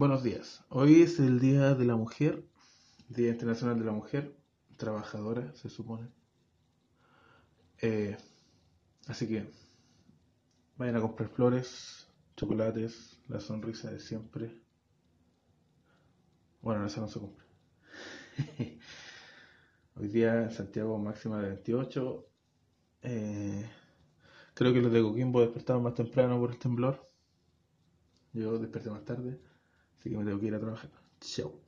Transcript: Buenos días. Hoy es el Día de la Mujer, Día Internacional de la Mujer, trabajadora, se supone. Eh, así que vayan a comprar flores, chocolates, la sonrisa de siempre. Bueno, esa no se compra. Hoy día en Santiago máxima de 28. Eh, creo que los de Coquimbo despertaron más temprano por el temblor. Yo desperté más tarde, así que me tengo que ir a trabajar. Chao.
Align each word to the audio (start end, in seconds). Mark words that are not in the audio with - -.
Buenos 0.00 0.22
días. 0.22 0.64
Hoy 0.70 1.02
es 1.02 1.20
el 1.20 1.40
Día 1.40 1.74
de 1.74 1.84
la 1.84 1.94
Mujer, 1.94 2.42
Día 3.10 3.28
Internacional 3.28 3.78
de 3.78 3.84
la 3.84 3.92
Mujer, 3.92 4.34
trabajadora, 4.78 5.52
se 5.52 5.68
supone. 5.68 6.08
Eh, 7.82 8.16
así 9.08 9.28
que 9.28 9.50
vayan 10.78 10.96
a 10.96 11.02
comprar 11.02 11.28
flores, 11.28 12.08
chocolates, 12.34 13.20
la 13.28 13.40
sonrisa 13.40 13.90
de 13.90 14.00
siempre. 14.00 14.58
Bueno, 16.62 16.86
esa 16.86 17.02
no 17.02 17.08
se 17.08 17.20
compra. 17.20 17.44
Hoy 19.96 20.08
día 20.08 20.44
en 20.44 20.50
Santiago 20.50 20.98
máxima 20.98 21.42
de 21.42 21.48
28. 21.48 22.26
Eh, 23.02 23.70
creo 24.54 24.72
que 24.72 24.80
los 24.80 24.92
de 24.92 25.02
Coquimbo 25.02 25.42
despertaron 25.42 25.82
más 25.82 25.92
temprano 25.92 26.40
por 26.40 26.52
el 26.52 26.58
temblor. 26.58 27.06
Yo 28.32 28.58
desperté 28.58 28.88
más 28.88 29.04
tarde, 29.04 29.38
así 30.00 30.10
que 30.10 30.16
me 30.16 30.24
tengo 30.24 30.40
que 30.40 30.46
ir 30.46 30.54
a 30.54 30.60
trabajar. 30.60 30.90
Chao. 31.20 31.52